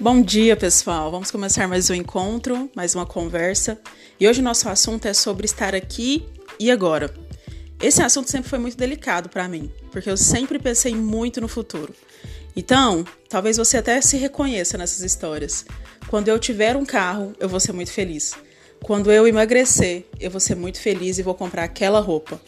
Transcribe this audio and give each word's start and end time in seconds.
Bom 0.00 0.22
dia, 0.22 0.56
pessoal. 0.56 1.10
Vamos 1.10 1.30
começar 1.30 1.68
mais 1.68 1.90
um 1.90 1.94
encontro, 1.94 2.70
mais 2.74 2.94
uma 2.94 3.04
conversa. 3.04 3.78
E 4.18 4.26
hoje 4.26 4.40
o 4.40 4.42
nosso 4.42 4.66
assunto 4.66 5.04
é 5.04 5.12
sobre 5.12 5.44
estar 5.44 5.74
aqui 5.74 6.26
e 6.58 6.70
agora. 6.70 7.12
Esse 7.78 8.02
assunto 8.02 8.30
sempre 8.30 8.48
foi 8.48 8.58
muito 8.58 8.78
delicado 8.78 9.28
para 9.28 9.46
mim, 9.46 9.70
porque 9.92 10.08
eu 10.08 10.16
sempre 10.16 10.58
pensei 10.58 10.94
muito 10.94 11.38
no 11.38 11.46
futuro. 11.48 11.94
Então, 12.56 13.04
talvez 13.28 13.58
você 13.58 13.76
até 13.76 14.00
se 14.00 14.16
reconheça 14.16 14.78
nessas 14.78 15.00
histórias. 15.02 15.66
Quando 16.08 16.28
eu 16.28 16.38
tiver 16.38 16.76
um 16.76 16.86
carro, 16.86 17.34
eu 17.38 17.46
vou 17.46 17.60
ser 17.60 17.72
muito 17.72 17.92
feliz. 17.92 18.32
Quando 18.82 19.12
eu 19.12 19.28
emagrecer, 19.28 20.06
eu 20.18 20.30
vou 20.30 20.40
ser 20.40 20.54
muito 20.54 20.80
feliz 20.80 21.18
e 21.18 21.22
vou 21.22 21.34
comprar 21.34 21.64
aquela 21.64 22.00
roupa. 22.00 22.40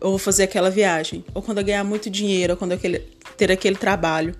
Ou 0.00 0.12
vou 0.12 0.18
fazer 0.18 0.44
aquela 0.44 0.70
viagem. 0.70 1.22
Ou 1.34 1.42
quando 1.42 1.58
eu 1.58 1.64
ganhar 1.64 1.84
muito 1.84 2.08
dinheiro, 2.08 2.54
ou 2.54 2.56
quando 2.56 2.72
eu 2.72 2.78
ter 3.36 3.52
aquele 3.52 3.76
trabalho. 3.76 4.34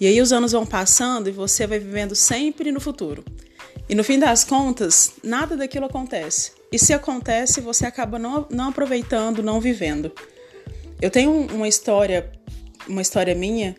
E 0.00 0.06
aí 0.06 0.20
os 0.20 0.32
anos 0.32 0.52
vão 0.52 0.66
passando 0.66 1.28
e 1.28 1.32
você 1.32 1.66
vai 1.66 1.78
vivendo 1.78 2.14
sempre 2.14 2.72
no 2.72 2.80
futuro. 2.80 3.24
E 3.88 3.94
no 3.94 4.02
fim 4.02 4.18
das 4.18 4.44
contas, 4.44 5.12
nada 5.22 5.56
daquilo 5.56 5.86
acontece. 5.86 6.52
E 6.70 6.78
se 6.78 6.92
acontece, 6.92 7.60
você 7.60 7.84
acaba 7.84 8.18
não, 8.18 8.46
não 8.50 8.68
aproveitando, 8.70 9.42
não 9.42 9.60
vivendo. 9.60 10.10
Eu 11.00 11.10
tenho 11.10 11.30
uma 11.30 11.68
história, 11.68 12.30
uma 12.88 13.02
história 13.02 13.34
minha, 13.34 13.76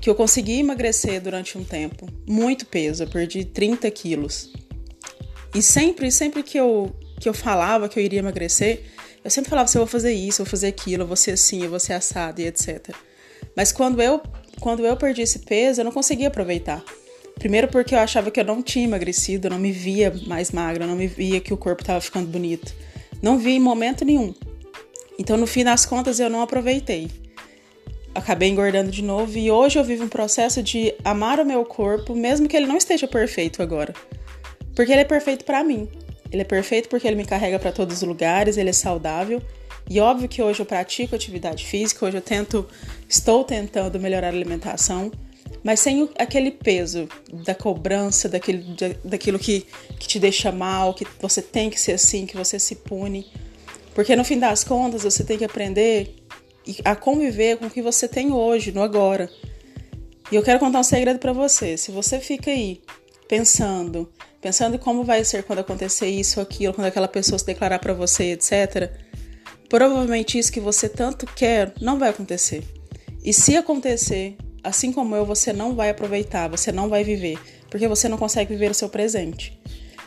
que 0.00 0.08
eu 0.08 0.14
consegui 0.14 0.60
emagrecer 0.60 1.20
durante 1.20 1.58
um 1.58 1.64
tempo. 1.64 2.06
Muito 2.26 2.66
peso, 2.66 3.02
eu 3.02 3.08
perdi 3.08 3.44
30 3.44 3.90
quilos. 3.90 4.52
E 5.54 5.62
sempre, 5.62 6.10
sempre 6.10 6.42
que 6.42 6.58
eu, 6.58 6.94
que 7.20 7.28
eu 7.28 7.34
falava 7.34 7.88
que 7.88 7.98
eu 7.98 8.04
iria 8.04 8.20
emagrecer, 8.20 8.84
eu 9.24 9.30
sempre 9.30 9.50
falava 9.50 9.64
assim, 9.64 9.78
eu 9.78 9.84
vou 9.84 9.90
fazer 9.90 10.12
isso, 10.12 10.40
eu 10.40 10.44
vou 10.44 10.50
fazer 10.50 10.68
aquilo, 10.68 11.02
eu 11.02 11.06
vou 11.06 11.16
ser 11.16 11.32
assim, 11.32 11.64
eu 11.64 11.70
vou 11.70 11.80
ser 11.80 11.94
assado 11.94 12.40
e 12.40 12.46
etc. 12.46 12.94
Mas 13.56 13.72
quando 13.72 14.00
eu 14.00 14.22
quando 14.60 14.84
eu 14.84 14.96
perdi 14.96 15.22
esse 15.22 15.40
peso, 15.40 15.80
eu 15.80 15.84
não 15.84 15.92
conseguia 15.92 16.28
aproveitar. 16.28 16.82
Primeiro 17.38 17.68
porque 17.68 17.94
eu 17.94 17.98
achava 17.98 18.30
que 18.30 18.40
eu 18.40 18.44
não 18.44 18.62
tinha 18.62 18.84
emagrecido, 18.84 19.46
eu 19.46 19.50
não 19.50 19.58
me 19.58 19.70
via 19.70 20.12
mais 20.26 20.50
magra, 20.50 20.84
eu 20.84 20.88
não 20.88 20.96
me 20.96 21.06
via 21.06 21.40
que 21.40 21.54
o 21.54 21.56
corpo 21.56 21.82
estava 21.82 22.00
ficando 22.00 22.26
bonito. 22.26 22.74
Não 23.22 23.38
vi 23.38 23.52
em 23.52 23.60
momento 23.60 24.04
nenhum. 24.04 24.34
Então, 25.18 25.36
no 25.36 25.46
fim 25.46 25.64
das 25.64 25.86
contas, 25.86 26.18
eu 26.18 26.28
não 26.28 26.42
aproveitei. 26.42 27.10
Acabei 28.14 28.48
engordando 28.48 28.90
de 28.90 29.02
novo 29.02 29.38
e 29.38 29.50
hoje 29.50 29.78
eu 29.78 29.84
vivo 29.84 30.04
um 30.04 30.08
processo 30.08 30.62
de 30.62 30.94
amar 31.04 31.38
o 31.38 31.46
meu 31.46 31.64
corpo, 31.64 32.14
mesmo 32.14 32.48
que 32.48 32.56
ele 32.56 32.66
não 32.66 32.76
esteja 32.76 33.06
perfeito 33.06 33.62
agora. 33.62 33.94
Porque 34.74 34.90
ele 34.90 35.02
é 35.02 35.04
perfeito 35.04 35.44
para 35.44 35.62
mim. 35.62 35.88
Ele 36.30 36.42
é 36.42 36.44
perfeito 36.44 36.88
porque 36.88 37.06
ele 37.06 37.16
me 37.16 37.24
carrega 37.24 37.58
para 37.58 37.72
todos 37.72 37.96
os 37.96 38.02
lugares, 38.02 38.56
ele 38.56 38.70
é 38.70 38.72
saudável 38.72 39.40
e 39.88 40.00
óbvio 40.00 40.28
que 40.28 40.42
hoje 40.42 40.60
eu 40.60 40.66
pratico 40.66 41.14
atividade 41.14 41.64
física, 41.64 42.04
hoje 42.04 42.18
eu 42.18 42.22
tento, 42.22 42.68
estou 43.08 43.42
tentando 43.42 43.98
melhorar 43.98 44.26
a 44.26 44.30
alimentação, 44.30 45.10
mas 45.64 45.80
sem 45.80 46.08
aquele 46.18 46.50
peso 46.50 47.08
da 47.32 47.54
cobrança, 47.54 48.28
daquele, 48.28 48.64
daquilo 49.02 49.38
que, 49.38 49.66
que 49.98 50.06
te 50.06 50.18
deixa 50.18 50.52
mal, 50.52 50.92
que 50.92 51.06
você 51.20 51.40
tem 51.40 51.70
que 51.70 51.80
ser 51.80 51.92
assim, 51.92 52.26
que 52.26 52.36
você 52.36 52.58
se 52.58 52.76
pune. 52.76 53.26
Porque 53.94 54.14
no 54.14 54.24
fim 54.24 54.38
das 54.38 54.62
contas 54.62 55.04
você 55.04 55.24
tem 55.24 55.38
que 55.38 55.44
aprender 55.44 56.14
a 56.84 56.94
conviver 56.94 57.56
com 57.56 57.66
o 57.66 57.70
que 57.70 57.80
você 57.80 58.06
tem 58.06 58.30
hoje, 58.30 58.72
no 58.72 58.82
agora. 58.82 59.30
E 60.30 60.36
eu 60.36 60.42
quero 60.42 60.58
contar 60.58 60.80
um 60.80 60.84
segredo 60.84 61.18
para 61.18 61.32
você. 61.32 61.78
Se 61.78 61.90
você 61.90 62.20
fica 62.20 62.50
aí 62.50 62.82
pensando, 63.26 64.12
pensando 64.40 64.78
como 64.78 65.02
vai 65.02 65.24
ser 65.24 65.42
quando 65.44 65.60
acontecer 65.60 66.08
isso, 66.08 66.42
aquilo, 66.42 66.74
quando 66.74 66.86
aquela 66.86 67.08
pessoa 67.08 67.38
se 67.38 67.46
declarar 67.46 67.78
para 67.78 67.94
você, 67.94 68.32
etc 68.32 69.07
provavelmente 69.68 70.38
isso 70.38 70.52
que 70.52 70.60
você 70.60 70.88
tanto 70.88 71.26
quer 71.26 71.72
não 71.80 71.98
vai 71.98 72.10
acontecer. 72.10 72.64
E 73.24 73.32
se 73.32 73.56
acontecer, 73.56 74.36
assim 74.62 74.92
como 74.92 75.14
eu, 75.14 75.26
você 75.26 75.52
não 75.52 75.74
vai 75.74 75.90
aproveitar, 75.90 76.48
você 76.48 76.72
não 76.72 76.88
vai 76.88 77.04
viver, 77.04 77.38
porque 77.68 77.88
você 77.88 78.08
não 78.08 78.16
consegue 78.16 78.52
viver 78.52 78.70
o 78.70 78.74
seu 78.74 78.88
presente. 78.88 79.58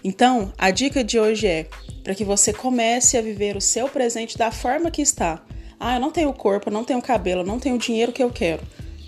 Então, 0.03 0.51
a 0.57 0.71
dica 0.71 1.03
de 1.03 1.19
hoje 1.19 1.45
é 1.45 1.67
para 2.03 2.15
que 2.15 2.25
você 2.25 2.51
comece 2.51 3.17
a 3.17 3.21
viver 3.21 3.55
o 3.55 3.61
seu 3.61 3.87
presente 3.87 4.37
da 4.37 4.51
forma 4.51 4.89
que 4.89 5.01
está. 5.01 5.45
Ah, 5.79 5.95
eu 5.95 5.99
não 5.99 6.11
tenho 6.11 6.33
corpo, 6.33 6.71
não 6.71 6.83
tenho 6.83 7.01
cabelo, 7.01 7.43
não 7.43 7.59
tenho 7.59 7.75
o 7.75 7.79
dinheiro 7.79 8.11
que 8.11 8.23
eu 8.23 8.29
quero. 8.31 8.61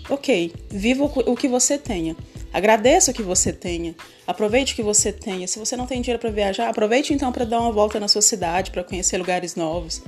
Ok, 0.08 0.52
viva 0.70 1.04
o 1.04 1.34
que 1.34 1.48
você 1.48 1.78
tenha. 1.78 2.14
Agradeça 2.52 3.10
o 3.10 3.14
que 3.14 3.22
você 3.22 3.52
tenha. 3.52 3.96
Aproveite 4.26 4.74
o 4.74 4.76
que 4.76 4.82
você 4.82 5.12
tenha. 5.12 5.48
Se 5.48 5.58
você 5.58 5.76
não 5.76 5.86
tem 5.86 6.00
dinheiro 6.00 6.20
para 6.20 6.30
viajar, 6.30 6.68
aproveite 6.68 7.12
então 7.12 7.32
para 7.32 7.44
dar 7.44 7.60
uma 7.60 7.72
volta 7.72 7.98
na 7.98 8.06
sua 8.06 8.22
cidade, 8.22 8.70
para 8.70 8.84
conhecer 8.84 9.18
lugares 9.18 9.56
novos. 9.56 10.02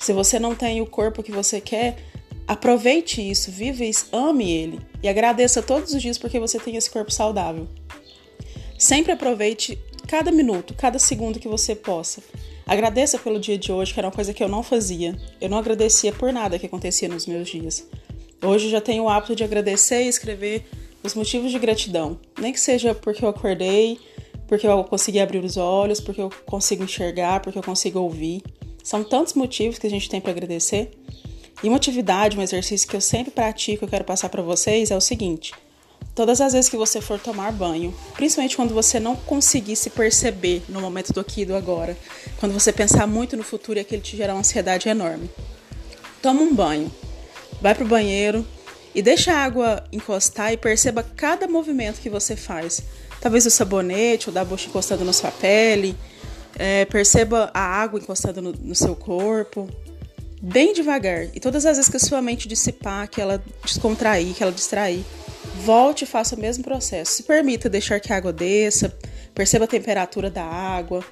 Se 0.00 0.14
você 0.14 0.38
não 0.38 0.54
tem 0.54 0.80
o 0.80 0.86
corpo 0.86 1.22
que 1.22 1.30
você 1.30 1.60
quer, 1.60 1.98
aproveite 2.48 3.20
isso, 3.20 3.50
vive 3.50 3.86
isso, 3.86 4.06
ame 4.10 4.50
ele 4.50 4.80
e 5.02 5.08
agradeça 5.08 5.62
todos 5.62 5.92
os 5.92 6.00
dias 6.00 6.16
porque 6.16 6.40
você 6.40 6.58
tem 6.58 6.74
esse 6.74 6.90
corpo 6.90 7.12
saudável. 7.12 7.68
Sempre 8.78 9.12
aproveite 9.12 9.78
cada 10.08 10.32
minuto, 10.32 10.72
cada 10.72 10.98
segundo 10.98 11.38
que 11.38 11.46
você 11.46 11.74
possa. 11.74 12.22
Agradeça 12.66 13.18
pelo 13.18 13.38
dia 13.38 13.58
de 13.58 13.70
hoje, 13.70 13.92
que 13.92 14.00
era 14.00 14.08
uma 14.08 14.14
coisa 14.14 14.32
que 14.32 14.42
eu 14.42 14.48
não 14.48 14.62
fazia. 14.62 15.14
Eu 15.38 15.50
não 15.50 15.58
agradecia 15.58 16.12
por 16.12 16.32
nada 16.32 16.58
que 16.58 16.64
acontecia 16.64 17.08
nos 17.08 17.26
meus 17.26 17.48
dias. 17.48 17.86
Hoje 18.42 18.70
já 18.70 18.80
tenho 18.80 19.04
o 19.04 19.08
hábito 19.08 19.36
de 19.36 19.44
agradecer 19.44 20.04
e 20.04 20.08
escrever 20.08 20.64
os 21.02 21.14
motivos 21.14 21.50
de 21.52 21.58
gratidão. 21.58 22.18
Nem 22.40 22.54
que 22.54 22.60
seja 22.60 22.94
porque 22.94 23.22
eu 23.22 23.28
acordei, 23.28 23.98
porque 24.48 24.66
eu 24.66 24.82
consegui 24.84 25.20
abrir 25.20 25.44
os 25.44 25.58
olhos, 25.58 26.00
porque 26.00 26.22
eu 26.22 26.30
consigo 26.46 26.82
enxergar, 26.84 27.40
porque 27.40 27.58
eu 27.58 27.62
consigo 27.62 28.00
ouvir. 28.00 28.42
São 28.90 29.04
tantos 29.04 29.34
motivos 29.34 29.78
que 29.78 29.86
a 29.86 29.90
gente 29.90 30.10
tem 30.10 30.20
para 30.20 30.32
agradecer. 30.32 30.90
E 31.62 31.68
uma 31.68 31.76
atividade, 31.76 32.36
um 32.36 32.42
exercício 32.42 32.88
que 32.88 32.96
eu 32.96 33.00
sempre 33.00 33.30
pratico, 33.30 33.84
eu 33.84 33.88
quero 33.88 34.02
passar 34.02 34.28
para 34.28 34.42
vocês 34.42 34.90
é 34.90 34.96
o 34.96 35.00
seguinte: 35.00 35.54
todas 36.12 36.40
as 36.40 36.54
vezes 36.54 36.68
que 36.68 36.76
você 36.76 37.00
for 37.00 37.16
tomar 37.16 37.52
banho, 37.52 37.94
principalmente 38.14 38.56
quando 38.56 38.74
você 38.74 38.98
não 38.98 39.14
conseguir 39.14 39.76
se 39.76 39.90
perceber 39.90 40.64
no 40.68 40.80
momento 40.80 41.12
do 41.12 41.20
aqui 41.20 41.42
e 41.42 41.44
do 41.44 41.54
agora, 41.54 41.96
quando 42.40 42.50
você 42.50 42.72
pensar 42.72 43.06
muito 43.06 43.36
no 43.36 43.44
futuro 43.44 43.78
e 43.78 43.82
aquilo 43.82 44.02
te 44.02 44.16
gerar 44.16 44.34
uma 44.34 44.40
ansiedade 44.40 44.88
enorme, 44.88 45.30
toma 46.20 46.42
um 46.42 46.52
banho, 46.52 46.90
vai 47.62 47.76
pro 47.76 47.86
banheiro 47.86 48.44
e 48.92 49.00
deixa 49.00 49.32
a 49.32 49.38
água 49.38 49.84
encostar 49.92 50.52
e 50.52 50.56
perceba 50.56 51.04
cada 51.04 51.46
movimento 51.46 52.00
que 52.00 52.10
você 52.10 52.34
faz. 52.34 52.82
Talvez 53.20 53.46
o 53.46 53.50
sabonete 53.50 54.30
ou 54.30 54.34
da 54.34 54.44
bucha 54.44 54.66
encostando 54.66 55.04
na 55.04 55.12
sua 55.12 55.30
pele, 55.30 55.94
é, 56.60 56.84
perceba 56.84 57.50
a 57.54 57.60
água 57.60 57.98
encostada 57.98 58.42
no, 58.42 58.52
no 58.52 58.74
seu 58.74 58.94
corpo, 58.94 59.66
bem 60.42 60.74
devagar. 60.74 61.28
E 61.34 61.40
todas 61.40 61.64
as 61.64 61.78
vezes 61.78 61.90
que 61.90 61.96
a 61.96 62.00
sua 62.00 62.20
mente 62.20 62.46
dissipar, 62.46 63.08
que 63.08 63.18
ela 63.18 63.42
descontrair, 63.64 64.34
que 64.34 64.42
ela 64.42 64.52
distrair, 64.52 65.02
volte 65.64 66.04
e 66.04 66.06
faça 66.06 66.36
o 66.36 66.38
mesmo 66.38 66.62
processo. 66.62 67.12
Se 67.12 67.22
permita 67.22 67.70
deixar 67.70 67.98
que 67.98 68.12
a 68.12 68.16
água 68.18 68.30
desça, 68.30 68.94
perceba 69.34 69.64
a 69.64 69.68
temperatura 69.68 70.30
da 70.30 70.44
água. 70.44 71.02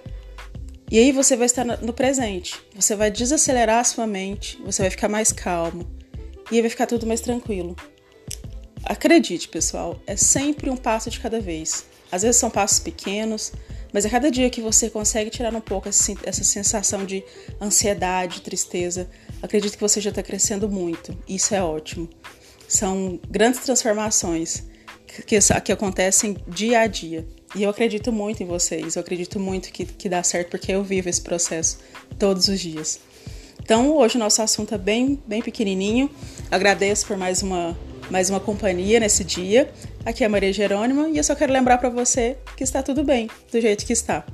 E 0.91 0.99
aí 0.99 1.13
você 1.13 1.35
vai 1.35 1.47
estar 1.47 1.65
no 1.65 1.95
presente. 1.95 2.55
Você 2.77 2.95
vai 2.95 3.11
desacelerar 3.11 3.81
a 3.81 3.85
sua 3.85 4.07
mente, 4.07 4.61
você 4.63 4.83
vai 4.83 4.91
ficar 4.91 5.09
mais 5.09 5.33
calmo. 5.33 5.91
E 6.53 6.57
aí 6.57 6.61
vai 6.61 6.69
ficar 6.69 6.87
tudo 6.87 7.07
mais 7.07 7.23
tranquilo. 7.23 7.75
Acredite, 8.85 9.49
pessoal, 9.49 9.99
é 10.07 10.15
sempre 10.15 10.69
um 10.69 10.77
passo 10.77 11.09
de 11.09 11.19
cada 11.19 11.41
vez. 11.41 11.87
Às 12.13 12.21
vezes 12.21 12.37
são 12.37 12.51
passos 12.51 12.81
pequenos, 12.81 13.53
mas 13.93 14.05
a 14.05 14.11
cada 14.11 14.31
dia 14.31 14.51
que 14.51 14.61
você 14.61 14.91
consegue 14.91 15.31
tirar 15.31 15.55
um 15.55 15.61
pouco 15.61 15.89
essa 15.89 16.45
sensação 16.45 17.05
de 17.05 17.25
ansiedade, 17.61 18.43
tristeza, 18.43 19.09
acredito 19.43 19.75
que 19.75 19.81
você 19.81 20.01
já 20.01 20.11
está 20.11 20.23
crescendo 20.23 20.69
muito. 20.69 21.17
Isso 21.29 21.55
é 21.55 21.63
ótimo. 21.63 22.09
São 22.67 23.19
grandes 23.31 23.61
transformações 23.61 24.65
que, 25.07 25.39
que 25.65 25.73
acontecem 25.73 26.37
dia 26.47 26.81
a 26.81 26.87
dia. 26.87 27.27
E 27.55 27.63
eu 27.63 27.71
acredito 27.71 28.13
muito 28.13 28.43
em 28.43 28.47
vocês, 28.47 28.95
eu 28.95 29.01
acredito 29.01 29.41
muito 29.41 29.73
que, 29.73 29.87
que 29.87 30.09
dá 30.09 30.23
certo, 30.23 30.51
porque 30.51 30.71
eu 30.71 30.85
vivo 30.85 31.09
esse 31.09 31.23
processo 31.23 31.79
todos 32.19 32.47
os 32.49 32.61
dias. 32.61 33.01
Então, 33.63 33.97
hoje 33.97 34.17
o 34.17 34.19
nosso 34.19 34.43
assunto 34.43 34.75
é 34.75 34.79
bem, 34.79 35.21
bem 35.27 35.43
pequenininho. 35.43 36.11
Agradeço 36.51 37.07
por 37.07 37.17
mais 37.17 37.43
uma, 37.43 37.77
mais 38.11 38.29
uma 38.29 38.39
companhia 38.39 39.01
nesse 39.01 39.25
dia. 39.25 39.71
Aqui 40.09 40.25
é 40.25 40.27
a 40.27 40.31
Maria 40.31 40.51
Jerônima 40.51 41.11
e 41.11 41.19
eu 41.19 41.23
só 41.23 41.35
quero 41.35 41.53
lembrar 41.53 41.77
para 41.77 41.91
você 41.91 42.39
que 42.57 42.65
está 42.65 42.83
tudo 42.83 43.05
bem, 43.05 43.29
do 43.53 43.61
jeito 43.61 43.85
que 43.85 43.93
está. 43.93 44.25